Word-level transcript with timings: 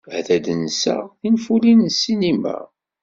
Ad 0.17 0.25
d-nseɣ 0.45 1.03
tinfulin 1.21 1.79
n 1.87 1.91
ssinima. 1.95 2.57